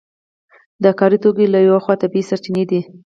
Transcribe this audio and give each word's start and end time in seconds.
د 0.83 0.85
کار 0.99 1.11
توکي 1.23 1.45
له 1.53 1.59
یوې 1.65 1.79
خوا 1.83 1.95
طبیعي 2.01 2.27
سرچینې 2.29 2.63
دي. 2.69 2.81